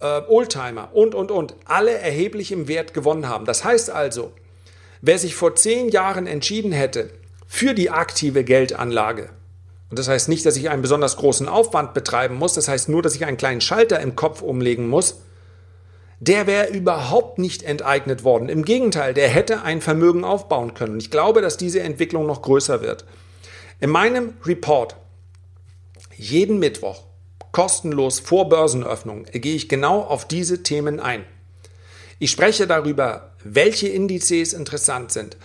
äh, 0.00 0.22
Oldtimer 0.28 0.90
und, 0.94 1.14
und, 1.14 1.30
und, 1.30 1.56
alle 1.64 1.92
erheblich 1.92 2.52
im 2.52 2.68
Wert 2.68 2.94
gewonnen 2.94 3.28
haben. 3.28 3.44
Das 3.44 3.64
heißt 3.64 3.90
also, 3.90 4.32
wer 5.00 5.18
sich 5.18 5.34
vor 5.34 5.56
zehn 5.56 5.88
Jahren 5.88 6.26
entschieden 6.26 6.72
hätte 6.72 7.10
für 7.46 7.74
die 7.74 7.90
aktive 7.90 8.44
Geldanlage, 8.44 9.30
und 9.90 9.98
das 9.98 10.08
heißt 10.08 10.28
nicht, 10.28 10.44
dass 10.46 10.56
ich 10.56 10.70
einen 10.70 10.82
besonders 10.82 11.16
großen 11.16 11.48
Aufwand 11.48 11.94
betreiben 11.94 12.36
muss, 12.36 12.54
das 12.54 12.68
heißt 12.68 12.88
nur, 12.88 13.02
dass 13.02 13.14
ich 13.14 13.26
einen 13.26 13.36
kleinen 13.36 13.60
Schalter 13.60 14.00
im 14.00 14.16
Kopf 14.16 14.42
umlegen 14.42 14.88
muss, 14.88 15.20
der 16.20 16.46
wäre 16.46 16.68
überhaupt 16.68 17.38
nicht 17.38 17.62
enteignet 17.62 18.24
worden. 18.24 18.48
Im 18.48 18.64
Gegenteil, 18.64 19.14
der 19.14 19.28
hätte 19.28 19.62
ein 19.62 19.80
Vermögen 19.82 20.24
aufbauen 20.24 20.74
können. 20.74 20.94
Und 20.94 21.02
ich 21.02 21.10
glaube, 21.10 21.42
dass 21.42 21.56
diese 21.56 21.80
Entwicklung 21.80 22.26
noch 22.26 22.40
größer 22.40 22.80
wird. 22.80 23.04
In 23.80 23.90
meinem 23.90 24.34
Report 24.44 24.96
jeden 26.16 26.58
Mittwoch 26.58 27.02
kostenlos 27.52 28.20
vor 28.20 28.48
Börsenöffnung 28.48 29.26
gehe 29.32 29.54
ich 29.54 29.68
genau 29.68 30.00
auf 30.00 30.26
diese 30.26 30.62
Themen 30.62 30.98
ein. 30.98 31.24
Ich 32.18 32.30
spreche 32.30 32.66
darüber, 32.66 33.32
welche 33.42 33.88
Indizes 33.88 34.52
interessant 34.54 35.12
sind, 35.12 35.36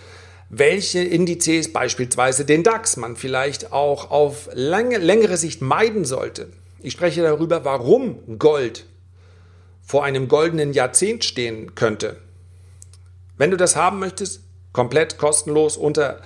welche 0.50 0.98
Indizes 0.98 1.72
beispielsweise 1.72 2.44
den 2.44 2.64
DAX 2.64 2.96
man 2.96 3.16
vielleicht 3.16 3.72
auch 3.72 4.10
auf 4.10 4.48
lange, 4.52 4.98
längere 4.98 5.36
Sicht 5.36 5.62
meiden 5.62 6.04
sollte. 6.04 6.48
Ich 6.80 6.92
spreche 6.92 7.22
darüber, 7.22 7.64
warum 7.64 8.38
Gold 8.38 8.84
vor 9.80 10.04
einem 10.04 10.28
goldenen 10.28 10.72
Jahrzehnt 10.72 11.24
stehen 11.24 11.76
könnte. 11.76 12.16
Wenn 13.38 13.52
du 13.52 13.56
das 13.56 13.76
haben 13.76 14.00
möchtest, 14.00 14.40
komplett 14.72 15.18
kostenlos 15.18 15.76
unter 15.76 16.20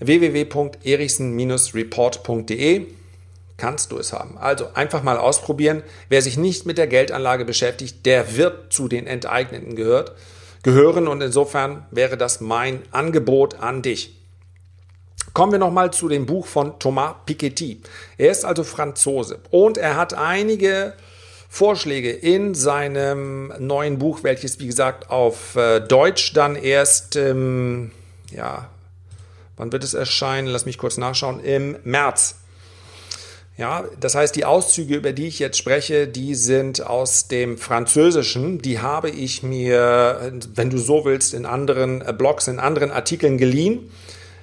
www.erichsen-report.de 0.00 2.86
kannst 3.56 3.92
du 3.92 3.98
es 3.98 4.12
haben. 4.12 4.38
Also 4.38 4.68
einfach 4.74 5.02
mal 5.02 5.18
ausprobieren. 5.18 5.82
Wer 6.08 6.22
sich 6.22 6.36
nicht 6.36 6.66
mit 6.66 6.78
der 6.78 6.86
Geldanlage 6.86 7.44
beschäftigt, 7.44 8.06
der 8.06 8.36
wird 8.36 8.72
zu 8.72 8.88
den 8.88 9.06
Enteigneten 9.06 9.76
gehört, 9.76 10.12
gehören 10.62 11.08
und 11.08 11.20
insofern 11.20 11.86
wäre 11.90 12.16
das 12.16 12.40
mein 12.40 12.82
Angebot 12.90 13.60
an 13.60 13.82
dich. 13.82 14.16
Kommen 15.32 15.52
wir 15.52 15.58
nochmal 15.58 15.92
zu 15.92 16.08
dem 16.08 16.26
Buch 16.26 16.46
von 16.46 16.78
Thomas 16.78 17.14
Piketty. 17.24 17.82
Er 18.18 18.30
ist 18.30 18.44
also 18.44 18.64
Franzose 18.64 19.38
und 19.50 19.78
er 19.78 19.96
hat 19.96 20.14
einige 20.14 20.94
Vorschläge 21.48 22.10
in 22.10 22.54
seinem 22.54 23.52
neuen 23.58 23.98
Buch, 23.98 24.20
welches 24.22 24.60
wie 24.60 24.66
gesagt 24.66 25.10
auf 25.10 25.56
äh, 25.56 25.80
Deutsch 25.80 26.32
dann 26.32 26.56
erst, 26.56 27.16
ähm, 27.16 27.90
ja, 28.30 28.68
wann 29.56 29.72
wird 29.72 29.84
es 29.84 29.94
erscheinen? 29.94 30.46
Lass 30.46 30.66
mich 30.66 30.78
kurz 30.78 30.96
nachschauen, 30.96 31.40
im 31.40 31.76
März. 31.84 32.36
Ja, 33.56 33.84
das 33.98 34.14
heißt, 34.14 34.36
die 34.36 34.44
Auszüge, 34.44 34.96
über 34.96 35.12
die 35.12 35.26
ich 35.26 35.38
jetzt 35.38 35.58
spreche, 35.58 36.08
die 36.08 36.34
sind 36.34 36.86
aus 36.86 37.28
dem 37.28 37.58
Französischen. 37.58 38.62
Die 38.62 38.78
habe 38.78 39.10
ich 39.10 39.42
mir, 39.42 40.32
wenn 40.54 40.70
du 40.70 40.78
so 40.78 41.04
willst, 41.04 41.34
in 41.34 41.44
anderen 41.44 42.00
äh, 42.00 42.14
Blogs, 42.16 42.48
in 42.48 42.58
anderen 42.58 42.90
Artikeln 42.90 43.36
geliehen. 43.36 43.90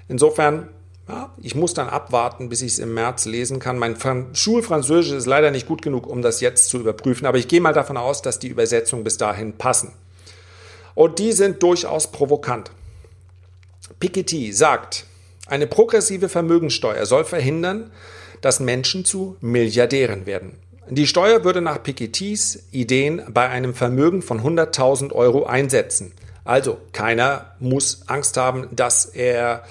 Insofern 0.08 0.70
ja, 1.08 1.34
ich 1.42 1.56
muss 1.56 1.74
dann 1.74 1.88
abwarten, 1.88 2.50
bis 2.50 2.62
ich 2.62 2.74
es 2.74 2.80
im 2.80 2.94
März 2.94 3.26
lesen 3.26 3.60
kann. 3.60 3.78
Mein 3.78 3.96
Schulfranzösisch 4.34 5.14
ist 5.14 5.26
leider 5.26 5.52
nicht 5.52 5.68
gut 5.68 5.82
genug, 5.82 6.06
um 6.06 6.22
das 6.22 6.42
jetzt 6.42 6.70
zu 6.70 6.80
überprüfen, 6.80 7.26
aber 7.26 7.38
ich 7.38 7.48
gehe 7.48 7.62
mal 7.62 7.74
davon 7.74 7.96
aus, 7.96 8.22
dass 8.22 8.40
die 8.40 8.50
Übersetzungen 8.50 9.06
bis 9.06 9.18
dahin 9.18 9.54
passen. 9.58 9.94
Und 10.96 11.20
die 11.20 11.32
sind 11.32 11.64
durchaus 11.64 12.12
provokant. 12.12 12.72
Piketty 14.00 14.52
sagt, 14.52 15.06
eine 15.48 15.66
progressive 15.66 16.28
Vermögensteuer 16.28 17.06
soll 17.06 17.24
verhindern, 17.24 17.90
dass 18.42 18.60
Menschen 18.60 19.06
zu 19.06 19.38
Milliardären 19.42 20.26
werden. 20.26 20.54
Die 20.90 21.08
Steuer 21.08 21.44
würde 21.44 21.62
nach 21.62 21.84
Pikettys 21.84 22.68
Ideen 22.72 23.22
bei 23.30 23.50
einem 23.50 23.74
Vermögen 23.74 24.22
von 24.22 24.42
100.000 24.42 25.12
Euro 25.12 25.46
einsetzen. 25.46 26.14
Also 26.46 26.78
keiner 26.94 27.56
muss 27.60 28.04
Angst 28.08 28.38
haben, 28.38 28.68
dass 28.72 29.06
er 29.06 29.64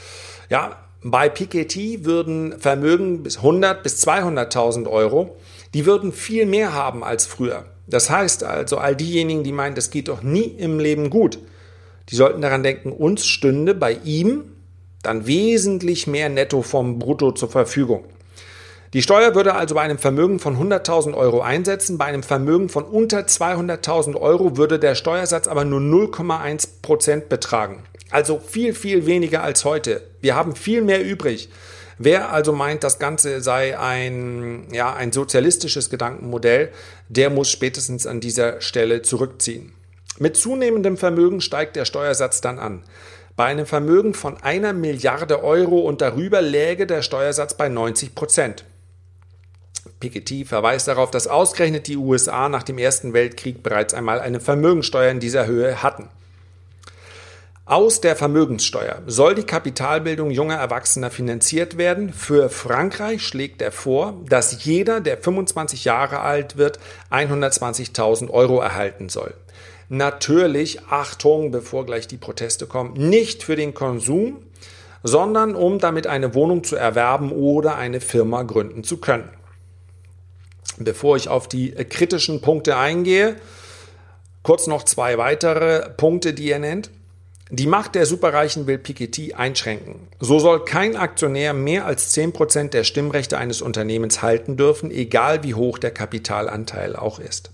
ja, 0.51 0.77
bei 1.03 1.29
Piketty 1.29 2.05
würden 2.05 2.59
Vermögen 2.59 3.23
bis 3.23 3.39
100 3.39 3.83
bis 3.83 4.07
200.000 4.07 4.89
Euro, 4.89 5.37
die 5.73 5.87
würden 5.87 6.13
viel 6.13 6.47
mehr 6.47 6.75
haben 6.75 7.05
als 7.05 7.27
früher. 7.27 7.65
Das 7.87 8.11
heißt 8.11 8.45
also, 8.45 8.79
all 8.79 8.97
diejenigen, 8.97 9.45
die 9.45 9.53
meinen, 9.53 9.75
das 9.75 9.91
geht 9.91 10.09
doch 10.09 10.23
nie 10.23 10.45
im 10.45 10.81
Leben 10.81 11.09
gut, 11.11 11.39
die 12.09 12.17
sollten 12.17 12.43
daran 12.43 12.63
denken, 12.63 12.93
uns 12.93 13.27
stünde 13.27 13.75
bei 13.75 13.93
ihm 14.05 14.53
dann 15.03 15.27
wesentlich 15.27 16.07
mehr 16.07 16.29
Netto 16.29 16.63
vom 16.63 16.99
Brutto 16.99 17.33
zur 17.33 17.49
Verfügung. 17.49 18.05
Die 18.93 19.03
Steuer 19.03 19.35
würde 19.35 19.55
also 19.55 19.75
bei 19.75 19.83
einem 19.83 19.99
Vermögen 19.99 20.39
von 20.39 20.57
100.000 20.57 21.15
Euro 21.15 21.41
einsetzen, 21.41 21.99
bei 21.99 22.05
einem 22.05 22.23
Vermögen 22.23 22.69
von 22.69 22.85
unter 22.85 23.21
200.000 23.21 24.17
Euro 24.17 24.57
würde 24.57 24.79
der 24.79 24.95
Steuersatz 24.95 25.49
aber 25.49 25.65
nur 25.65 25.81
0,1 25.81 26.69
Prozent 26.83 27.29
betragen. 27.29 27.83
Also 28.11 28.39
viel, 28.39 28.73
viel 28.75 29.07
weniger 29.07 29.43
als 29.43 29.65
heute. 29.65 30.03
Wir 30.21 30.37
haben 30.37 30.55
viel 30.55 30.83
mehr 30.83 31.05
übrig. 31.05 31.49
Wer 31.99 32.31
also 32.31 32.53
meint, 32.53 32.85
das 32.85 32.99
Ganze 32.99 33.41
sei 33.41 33.79
ein, 33.79 34.69
ja, 34.71 34.95
ein 34.95 35.13
sozialistisches 35.13 35.91
Gedankenmodell, 35.91 36.71
der 37.09 37.31
muss 37.31 37.51
spätestens 37.51 38.07
an 38.07 38.21
dieser 38.21 38.61
Stelle 38.61 39.03
zurückziehen. 39.03 39.73
Mit 40.19 40.37
zunehmendem 40.37 40.97
Vermögen 40.97 41.41
steigt 41.41 41.75
der 41.75 41.87
Steuersatz 41.87 42.41
dann 42.41 42.59
an. 42.59 42.85
Bei 43.35 43.47
einem 43.47 43.67
Vermögen 43.67 44.15
von 44.15 44.37
einer 44.43 44.73
Milliarde 44.73 45.43
Euro 45.43 45.81
und 45.81 46.01
darüber 46.01 46.41
läge 46.41 46.87
der 46.87 47.03
Steuersatz 47.03 47.55
bei 47.55 47.69
90 47.69 48.15
Prozent. 48.15 48.65
Piketty 50.01 50.45
verweist 50.45 50.89
darauf, 50.89 51.11
dass 51.11 51.27
ausgerechnet 51.27 51.87
die 51.87 51.97
USA 51.97 52.49
nach 52.49 52.63
dem 52.63 52.79
Ersten 52.79 53.13
Weltkrieg 53.13 53.63
bereits 53.63 53.95
einmal 53.95 54.21
eine 54.21 54.41
Vermögensteuer 54.41 55.11
in 55.11 55.21
dieser 55.21 55.47
Höhe 55.47 55.83
hatten. 55.83 56.09
Aus 57.69 58.01
der 58.01 58.15
Vermögenssteuer 58.15 59.03
soll 59.09 59.35
die 59.35 59.43
Kapitalbildung 59.43 60.31
junger 60.31 60.55
Erwachsener 60.55 61.11
finanziert 61.11 61.77
werden. 61.77 62.13
Für 62.13 62.49
Frankreich 62.49 63.27
schlägt 63.27 63.61
er 63.61 63.73
vor, 63.73 64.15
dass 64.29 64.65
jeder, 64.65 65.01
der 65.01 65.19
25 65.19 65.85
Jahre 65.85 66.21
alt 66.21 66.59
wird, 66.59 66.79
120.000 67.11 68.31
Euro 68.31 68.61
erhalten 68.61 69.09
soll. 69.09 69.35
Natürlich, 69.89 70.83
Achtung, 70.91 71.51
bevor 71.51 71.87
gleich 71.87 72.07
die 72.07 72.19
Proteste 72.19 72.67
kommen, 72.67 72.93
nicht 72.93 73.43
für 73.43 73.57
den 73.57 73.75
Konsum, 73.75 74.37
sondern 75.03 75.57
um 75.57 75.81
damit 75.81 76.07
eine 76.07 76.35
Wohnung 76.35 76.63
zu 76.63 76.77
erwerben 76.77 77.33
oder 77.33 77.77
eine 77.77 78.01
Firma 78.01 78.45
gründen 78.45 78.85
zu 78.85 78.99
können. 78.99 79.29
Bevor 80.79 81.17
ich 81.17 81.29
auf 81.29 81.49
die 81.49 81.73
kritischen 81.73 82.41
Punkte 82.41 82.77
eingehe, 82.77 83.37
kurz 84.43 84.67
noch 84.67 84.85
zwei 84.85 85.19
weitere 85.19 85.89
Punkte, 85.91 86.35
die 86.35 86.51
er 86.51 86.59
nennt. 86.59 86.91
Die 87.51 87.69
Macht 87.69 87.95
der 87.95 88.07
Superreichen 88.07 88.67
will 88.67 88.79
Piketty 88.79 89.35
einschränken. 89.35 90.09
So 90.19 90.41
soll 90.41 90.65
kein 90.65 90.97
Aktionär 90.97 91.55
mehr 91.55 91.87
als 91.87 92.13
10% 92.17 92.71
der 92.71 92.83
Stimmrechte 92.83 93.39
eines 93.39 93.63
Unternehmens 93.63 94.21
halten 94.21 94.57
dürfen, 94.57 94.91
egal 94.91 95.45
wie 95.45 95.55
hoch 95.55 95.79
der 95.79 95.93
Kapitalanteil 95.93 96.97
auch 96.97 97.21
ist. 97.21 97.53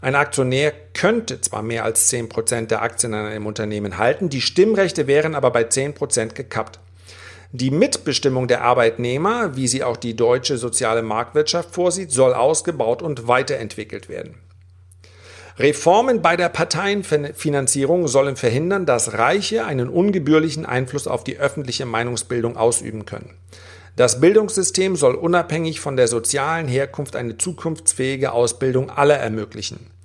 Ein 0.00 0.14
Aktionär 0.14 0.72
könnte 0.94 1.40
zwar 1.40 1.62
mehr 1.62 1.84
als 1.84 2.12
10% 2.12 2.66
der 2.66 2.82
Aktien 2.82 3.14
an 3.14 3.26
einem 3.26 3.46
Unternehmen 3.46 3.98
halten, 3.98 4.28
die 4.28 4.40
Stimmrechte 4.40 5.08
wären 5.08 5.34
aber 5.34 5.50
bei 5.50 5.62
10% 5.62 6.34
gekappt. 6.34 6.78
Die 7.58 7.70
Mitbestimmung 7.70 8.48
der 8.48 8.60
Arbeitnehmer, 8.60 9.56
wie 9.56 9.66
sie 9.66 9.82
auch 9.82 9.96
die 9.96 10.14
deutsche 10.14 10.58
soziale 10.58 11.00
Marktwirtschaft 11.00 11.72
vorsieht, 11.74 12.12
soll 12.12 12.34
ausgebaut 12.34 13.00
und 13.00 13.28
weiterentwickelt 13.28 14.10
werden. 14.10 14.34
Reformen 15.58 16.20
bei 16.20 16.36
der 16.36 16.50
Parteienfinanzierung 16.50 18.08
sollen 18.08 18.36
verhindern, 18.36 18.84
dass 18.84 19.14
Reiche 19.14 19.64
einen 19.64 19.88
ungebührlichen 19.88 20.66
Einfluss 20.66 21.06
auf 21.06 21.24
die 21.24 21.38
öffentliche 21.38 21.86
Meinungsbildung 21.86 22.58
ausüben 22.58 23.06
können. 23.06 23.32
Das 23.96 24.20
Bildungssystem 24.20 24.94
soll 24.94 25.14
unabhängig 25.14 25.80
von 25.80 25.96
der 25.96 26.08
sozialen 26.08 26.68
Herkunft 26.68 27.16
eine 27.16 27.38
zukunftsfähige 27.38 28.32
Ausbildung 28.32 28.90
aller 28.90 29.16
ermöglichen. 29.16 29.95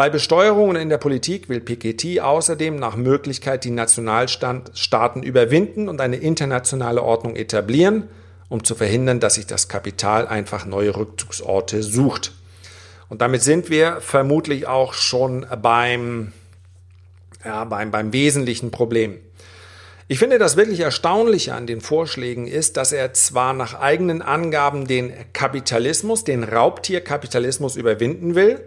Bei 0.00 0.08
Besteuerungen 0.08 0.76
in 0.76 0.88
der 0.88 0.96
Politik 0.96 1.50
will 1.50 1.60
Piketty 1.60 2.20
außerdem 2.20 2.74
nach 2.74 2.96
Möglichkeit 2.96 3.64
die 3.64 3.70
Nationalstaaten 3.70 5.22
überwinden 5.22 5.90
und 5.90 6.00
eine 6.00 6.16
internationale 6.16 7.02
Ordnung 7.02 7.36
etablieren, 7.36 8.08
um 8.48 8.64
zu 8.64 8.74
verhindern, 8.74 9.20
dass 9.20 9.34
sich 9.34 9.46
das 9.46 9.68
Kapital 9.68 10.26
einfach 10.26 10.64
neue 10.64 10.96
Rückzugsorte 10.96 11.82
sucht. 11.82 12.32
Und 13.10 13.20
damit 13.20 13.42
sind 13.42 13.68
wir 13.68 13.98
vermutlich 14.00 14.66
auch 14.66 14.94
schon 14.94 15.44
beim, 15.60 16.32
ja, 17.44 17.64
beim, 17.64 17.90
beim 17.90 18.14
wesentlichen 18.14 18.70
Problem. 18.70 19.18
Ich 20.08 20.18
finde 20.18 20.38
das 20.38 20.56
wirklich 20.56 20.80
Erstaunliche 20.80 21.52
an 21.52 21.66
den 21.66 21.82
Vorschlägen 21.82 22.46
ist, 22.46 22.78
dass 22.78 22.92
er 22.92 23.12
zwar 23.12 23.52
nach 23.52 23.78
eigenen 23.78 24.22
Angaben 24.22 24.86
den 24.86 25.12
Kapitalismus, 25.34 26.24
den 26.24 26.42
Raubtierkapitalismus 26.42 27.76
überwinden 27.76 28.34
will, 28.34 28.64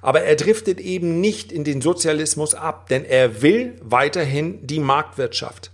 aber 0.00 0.22
er 0.22 0.36
driftet 0.36 0.80
eben 0.80 1.20
nicht 1.20 1.52
in 1.52 1.64
den 1.64 1.80
Sozialismus 1.80 2.54
ab, 2.54 2.88
denn 2.88 3.04
er 3.04 3.42
will 3.42 3.74
weiterhin 3.82 4.66
die 4.66 4.80
Marktwirtschaft. 4.80 5.70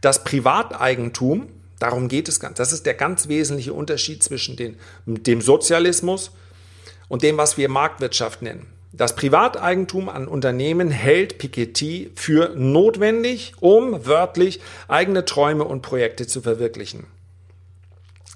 Das 0.00 0.22
Privateigentum, 0.24 1.48
darum 1.78 2.08
geht 2.08 2.28
es 2.28 2.38
ganz, 2.40 2.58
das 2.58 2.72
ist 2.72 2.86
der 2.86 2.94
ganz 2.94 3.28
wesentliche 3.28 3.72
Unterschied 3.72 4.22
zwischen 4.22 4.56
den, 4.56 4.76
dem 5.06 5.40
Sozialismus 5.40 6.30
und 7.08 7.22
dem, 7.22 7.36
was 7.36 7.56
wir 7.56 7.68
Marktwirtschaft 7.68 8.42
nennen. 8.42 8.66
Das 8.92 9.14
Privateigentum 9.14 10.08
an 10.08 10.26
Unternehmen 10.26 10.90
hält 10.90 11.38
Piketty 11.38 12.10
für 12.14 12.54
notwendig, 12.56 13.52
um 13.60 14.06
wörtlich 14.06 14.60
eigene 14.88 15.24
Träume 15.24 15.64
und 15.64 15.82
Projekte 15.82 16.26
zu 16.26 16.40
verwirklichen. 16.40 17.06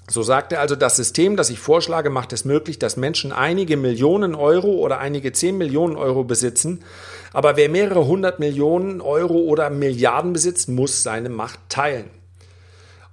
So 0.09 0.21
sagt 0.21 0.51
er 0.51 0.59
also, 0.59 0.75
das 0.75 0.97
System, 0.97 1.37
das 1.37 1.49
ich 1.49 1.59
vorschlage, 1.59 2.09
macht 2.09 2.33
es 2.33 2.43
möglich, 2.43 2.77
dass 2.77 2.97
Menschen 2.97 3.31
einige 3.31 3.77
Millionen 3.77 4.35
Euro 4.35 4.73
oder 4.73 4.99
einige 4.99 5.31
zehn 5.31 5.57
Millionen 5.57 5.95
Euro 5.95 6.25
besitzen. 6.25 6.83
Aber 7.31 7.55
wer 7.55 7.69
mehrere 7.69 8.05
hundert 8.05 8.39
Millionen 8.39 8.99
Euro 8.99 9.35
oder 9.35 9.69
Milliarden 9.69 10.33
besitzt, 10.33 10.67
muss 10.67 11.03
seine 11.03 11.29
Macht 11.29 11.59
teilen. 11.69 12.09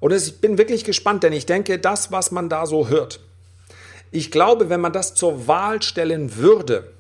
Und 0.00 0.12
ich 0.12 0.40
bin 0.40 0.59
wirklich 0.59 0.85
gespannt, 0.85 1.22
denn 1.22 1.33
ich 1.33 1.46
denke, 1.46 1.79
das, 1.79 2.11
was 2.11 2.33
man 2.33 2.48
da 2.48 2.66
so 2.66 2.88
hört, 2.88 3.20
ich 4.11 4.33
glaube, 4.33 4.68
wenn 4.68 4.81
man 4.81 4.92
das 4.92 5.14
zur 5.14 5.46
Wahl 5.46 5.83
stellen 5.83 6.37
würde, 6.37 6.90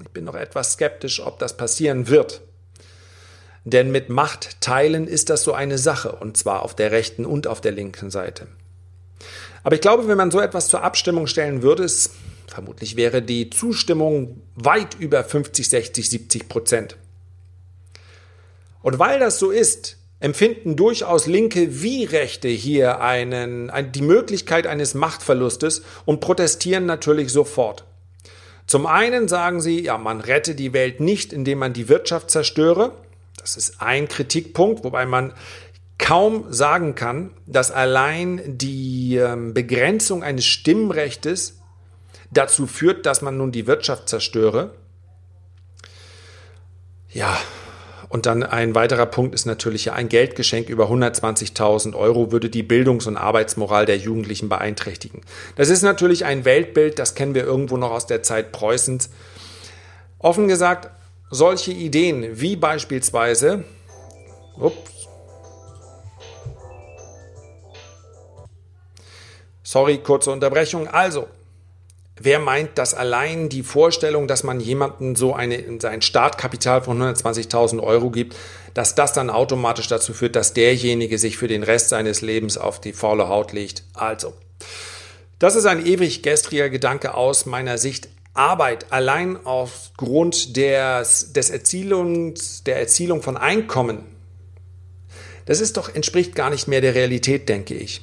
ich 0.00 0.08
bin 0.08 0.24
noch 0.24 0.34
etwas 0.34 0.72
skeptisch, 0.72 1.20
ob 1.20 1.38
das 1.38 1.56
passieren 1.58 2.08
wird. 2.08 2.40
Denn 3.64 3.92
mit 3.92 4.08
Macht 4.08 4.60
teilen 4.62 5.06
ist 5.06 5.28
das 5.28 5.44
so 5.44 5.52
eine 5.52 5.76
Sache, 5.76 6.12
und 6.12 6.38
zwar 6.38 6.62
auf 6.62 6.74
der 6.74 6.90
rechten 6.90 7.26
und 7.26 7.46
auf 7.46 7.60
der 7.60 7.72
linken 7.72 8.10
Seite. 8.10 8.46
Aber 9.62 9.74
ich 9.74 9.80
glaube, 9.80 10.08
wenn 10.08 10.16
man 10.16 10.30
so 10.30 10.40
etwas 10.40 10.68
zur 10.68 10.82
Abstimmung 10.82 11.26
stellen 11.26 11.62
würde, 11.62 11.84
es, 11.84 12.10
vermutlich 12.46 12.96
wäre 12.96 13.22
die 13.22 13.50
Zustimmung 13.50 14.42
weit 14.54 14.96
über 14.98 15.22
50, 15.24 15.68
60, 15.68 16.08
70 16.08 16.48
Prozent. 16.48 16.96
Und 18.82 18.98
weil 18.98 19.20
das 19.20 19.38
so 19.38 19.50
ist, 19.50 19.96
empfinden 20.22 20.76
durchaus 20.76 21.26
Linke 21.26 21.82
wie 21.82 22.04
Rechte 22.04 22.48
hier 22.48 23.00
einen, 23.00 23.70
ein, 23.70 23.92
die 23.92 24.02
Möglichkeit 24.02 24.66
eines 24.66 24.94
Machtverlustes 24.94 25.82
und 26.04 26.20
protestieren 26.20 26.86
natürlich 26.86 27.32
sofort. 27.32 27.84
Zum 28.66 28.86
einen 28.86 29.26
sagen 29.26 29.60
sie, 29.60 29.84
ja, 29.84 29.98
man 29.98 30.20
rette 30.20 30.54
die 30.54 30.72
Welt 30.72 31.00
nicht, 31.00 31.32
indem 31.32 31.58
man 31.58 31.72
die 31.72 31.88
Wirtschaft 31.88 32.30
zerstöre. 32.30 32.92
Das 33.36 33.56
ist 33.56 33.82
ein 33.82 34.06
Kritikpunkt, 34.08 34.84
wobei 34.84 35.04
man 35.06 35.32
kaum 36.02 36.52
sagen 36.52 36.94
kann, 36.94 37.30
dass 37.46 37.70
allein 37.70 38.42
die 38.44 39.16
ähm, 39.16 39.54
Begrenzung 39.54 40.22
eines 40.22 40.44
Stimmrechtes 40.44 41.60
dazu 42.32 42.66
führt, 42.66 43.06
dass 43.06 43.22
man 43.22 43.36
nun 43.36 43.52
die 43.52 43.66
Wirtschaft 43.66 44.08
zerstöre. 44.08 44.74
Ja, 47.08 47.38
und 48.08 48.26
dann 48.26 48.42
ein 48.42 48.74
weiterer 48.74 49.06
Punkt 49.06 49.32
ist 49.32 49.46
natürlich 49.46 49.92
ein 49.92 50.08
Geldgeschenk 50.08 50.68
über 50.68 50.90
120.000 50.90 51.94
Euro 51.94 52.32
würde 52.32 52.50
die 52.50 52.64
Bildungs- 52.64 53.06
und 53.06 53.16
Arbeitsmoral 53.16 53.86
der 53.86 53.96
Jugendlichen 53.96 54.48
beeinträchtigen. 54.48 55.22
Das 55.54 55.68
ist 55.68 55.82
natürlich 55.82 56.24
ein 56.24 56.44
Weltbild, 56.44 56.98
das 56.98 57.14
kennen 57.14 57.34
wir 57.34 57.44
irgendwo 57.44 57.76
noch 57.76 57.92
aus 57.92 58.06
der 58.06 58.22
Zeit 58.22 58.50
Preußens. 58.50 59.08
Offen 60.18 60.48
gesagt, 60.48 60.90
solche 61.30 61.70
Ideen 61.72 62.40
wie 62.40 62.56
beispielsweise, 62.56 63.64
ups, 64.58 65.01
sorry, 69.72 69.98
kurze 69.98 70.30
Unterbrechung, 70.30 70.86
also 70.88 71.26
Wer 72.20 72.38
meint, 72.38 72.76
dass 72.76 72.92
allein 72.92 73.48
die 73.48 73.62
Vorstellung, 73.62 74.28
dass 74.28 74.44
man 74.44 74.60
jemandem 74.60 75.16
so 75.16 75.34
eine, 75.34 75.80
sein 75.80 76.02
Startkapital 76.02 76.82
von 76.82 77.00
120.000 77.02 77.82
Euro 77.82 78.10
gibt, 78.10 78.36
dass 78.74 78.94
das 78.94 79.14
dann 79.14 79.30
automatisch 79.30 79.88
dazu 79.88 80.12
führt, 80.12 80.36
dass 80.36 80.52
derjenige 80.52 81.18
sich 81.18 81.38
für 81.38 81.48
den 81.48 81.62
Rest 81.62 81.88
seines 81.88 82.20
Lebens 82.20 82.58
auf 82.58 82.80
die 82.80 82.92
faule 82.92 83.28
Haut 83.28 83.52
legt? 83.52 83.82
Also, 83.94 84.34
das 85.38 85.56
ist 85.56 85.64
ein 85.64 85.84
ewig 85.84 86.22
gestriger 86.22 86.68
Gedanke 86.68 87.14
aus 87.14 87.46
meiner 87.46 87.78
Sicht. 87.78 88.08
Arbeit 88.34 88.92
allein 88.92 89.38
aufgrund 89.44 90.56
des, 90.56 91.32
des 91.32 91.50
Erzielungs, 91.50 92.62
der 92.62 92.78
Erzielung 92.78 93.22
von 93.22 93.38
Einkommen, 93.38 94.04
das 95.46 95.60
ist 95.60 95.76
doch, 95.78 95.92
entspricht 95.92 96.34
gar 96.34 96.50
nicht 96.50 96.68
mehr 96.68 96.82
der 96.82 96.94
Realität, 96.94 97.48
denke 97.48 97.74
ich. 97.74 98.02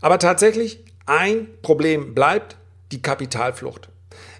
Aber 0.00 0.18
tatsächlich, 0.18 0.84
ein 1.06 1.48
Problem 1.62 2.14
bleibt, 2.14 2.56
die 2.92 3.02
Kapitalflucht. 3.02 3.88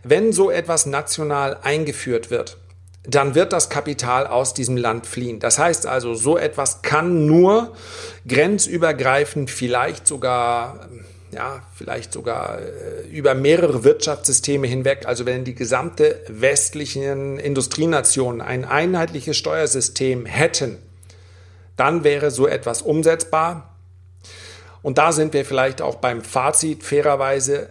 Wenn 0.03 0.33
so 0.33 0.51
etwas 0.51 0.87
national 0.87 1.59
eingeführt 1.63 2.31
wird, 2.31 2.59
dann 3.03 3.35
wird 3.35 3.53
das 3.53 3.71
Kapital 3.71 4.27
aus 4.27 4.55
diesem 4.55 4.77
Land 4.77 5.07
fliehen. 5.07 5.41
Das 5.41 5.59
heißt 5.59 5.87
also, 5.87 6.15
so 6.15 6.37
etwas 6.37 6.83
kann 6.83 7.27
nur 7.27 7.75
grenzübergreifend, 8.29 9.51
vielleicht 9.51 10.07
sogar, 10.07 10.89
ja, 11.33 11.63
vielleicht 11.75 12.13
sogar 12.13 12.61
äh, 12.61 13.09
über 13.09 13.35
mehrere 13.35 13.85
Wirtschaftssysteme 13.85 14.67
hinweg, 14.67 15.07
also 15.07 15.25
wenn 15.25 15.45
die 15.45 15.55
gesamte 15.55 16.21
westlichen 16.29 17.39
Industrienationen 17.39 18.43
ein 18.43 18.65
einheitliches 18.65 19.37
Steuersystem 19.37 20.27
hätten, 20.27 20.77
dann 21.77 22.05
wäre 22.05 22.31
so 22.31 22.47
etwas 22.47 22.83
umsetzbar. 22.83 23.70
Und 24.83 24.99
da 24.99 25.13
sind 25.13 25.35
wir 25.35 25.45
vielleicht 25.45 25.83
auch 25.83 25.97
beim 25.97 26.23
Fazit 26.23 26.83
fairerweise 26.83 27.71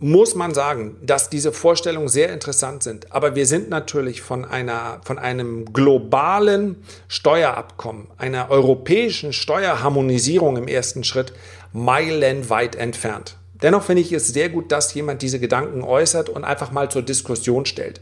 muss 0.00 0.34
man 0.34 0.52
sagen, 0.52 0.96
dass 1.02 1.30
diese 1.30 1.52
Vorstellungen 1.52 2.08
sehr 2.08 2.32
interessant 2.32 2.82
sind. 2.82 3.12
Aber 3.12 3.34
wir 3.36 3.46
sind 3.46 3.70
natürlich 3.70 4.20
von 4.20 4.44
einer, 4.44 5.00
von 5.04 5.18
einem 5.18 5.72
globalen 5.72 6.84
Steuerabkommen, 7.08 8.08
einer 8.18 8.50
europäischen 8.50 9.32
Steuerharmonisierung 9.32 10.56
im 10.56 10.68
ersten 10.68 11.04
Schritt 11.04 11.32
meilenweit 11.72 12.76
entfernt. 12.76 13.38
Dennoch 13.54 13.84
finde 13.84 14.02
ich 14.02 14.12
es 14.12 14.28
sehr 14.28 14.50
gut, 14.50 14.72
dass 14.72 14.92
jemand 14.92 15.22
diese 15.22 15.40
Gedanken 15.40 15.82
äußert 15.82 16.28
und 16.28 16.44
einfach 16.44 16.70
mal 16.70 16.90
zur 16.90 17.02
Diskussion 17.02 17.64
stellt. 17.64 18.00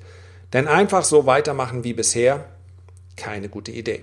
Denn 0.52 0.66
einfach 0.66 1.04
so 1.04 1.26
weitermachen 1.26 1.84
wie 1.84 1.92
bisher, 1.92 2.46
keine 3.16 3.48
gute 3.48 3.70
Idee. 3.70 4.02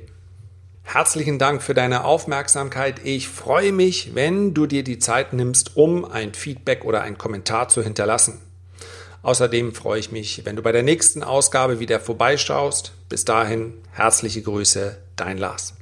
Herzlichen 0.83 1.37
Dank 1.37 1.61
für 1.61 1.73
deine 1.73 2.03
Aufmerksamkeit. 2.03 3.01
Ich 3.03 3.29
freue 3.29 3.71
mich, 3.71 4.15
wenn 4.15 4.53
du 4.53 4.65
dir 4.65 4.83
die 4.83 4.99
Zeit 4.99 5.33
nimmst, 5.33 5.75
um 5.75 6.05
ein 6.05 6.33
Feedback 6.33 6.83
oder 6.83 7.01
einen 7.01 7.17
Kommentar 7.17 7.69
zu 7.69 7.83
hinterlassen. 7.83 8.41
Außerdem 9.21 9.75
freue 9.75 9.99
ich 9.99 10.11
mich, 10.11 10.45
wenn 10.45 10.55
du 10.55 10.61
bei 10.61 10.71
der 10.71 10.83
nächsten 10.83 11.23
Ausgabe 11.23 11.79
wieder 11.79 11.99
vorbeischaust. 11.99 12.93
Bis 13.09 13.25
dahin, 13.25 13.73
herzliche 13.91 14.41
Grüße, 14.41 14.97
dein 15.15 15.37
Lars. 15.37 15.75